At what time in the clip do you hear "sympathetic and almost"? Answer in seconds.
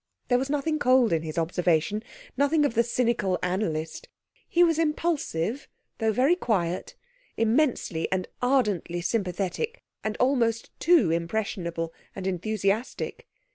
9.01-10.71